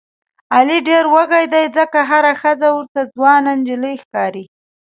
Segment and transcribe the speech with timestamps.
[0.55, 4.45] علي ډېر وږی دی ځکه هره ښځه ورته ځوانه نجیلۍ ښکاري.